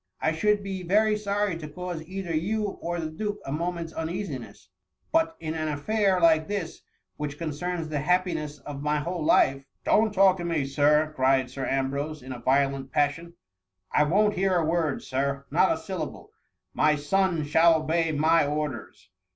[0.19, 4.67] I should be very sorry to cause either you or the duke a moment's uneasiness.
[5.11, 6.81] But in an affair like this,
[7.17, 9.57] which concerns the happiness of my whole life.
[9.57, 10.65] —^Don't talk to me.
[10.65, 13.33] Sir," cried Sir Ambrose, in a violent passion,
[13.91, 15.03] I won't here a word.
[15.03, 16.31] Sir— not a syllable:
[16.75, 19.07] m^ son shall obey my orders.